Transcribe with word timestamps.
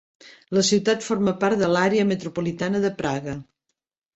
La 0.57 0.61
ciutat 0.69 1.05
forma 1.09 1.35
part 1.45 1.61
de 1.65 1.69
l'àrea 1.75 2.07
metropolitana 2.13 2.83
de 2.87 2.93
Praga. 3.03 3.37